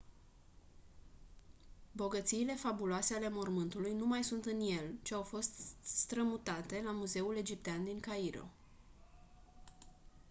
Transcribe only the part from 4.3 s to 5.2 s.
în el ci